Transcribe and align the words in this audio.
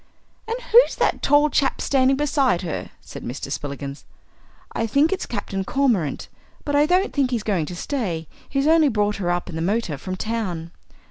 "And 0.47 0.59
who's 0.71 0.95
that 0.95 1.21
tall 1.21 1.51
chap 1.51 1.79
standing 1.79 2.17
beside 2.17 2.63
her?" 2.63 2.89
said 3.01 3.23
Mr. 3.23 3.51
Spillikins. 3.51 4.03
"I 4.73 4.87
think 4.87 5.13
it's 5.13 5.27
Captain 5.27 5.63
Cormorant, 5.63 6.27
but 6.65 6.75
I 6.75 6.87
don't 6.87 7.13
think 7.13 7.29
he's 7.29 7.43
going 7.43 7.67
to 7.67 7.75
stay. 7.75 8.27
He's 8.49 8.65
only 8.65 8.89
brought 8.89 9.17
her 9.17 9.29
up 9.29 9.47
in 9.47 9.55
the 9.55 9.61
motor 9.61 9.99
from 9.99 10.15
town." 10.15 10.71